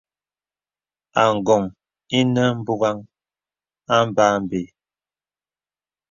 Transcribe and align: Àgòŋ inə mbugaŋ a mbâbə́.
Àgòŋ 1.23 1.63
inə 2.19 2.43
mbugaŋ 2.59 2.97
a 3.93 3.95
mbâbə́. 4.07 4.63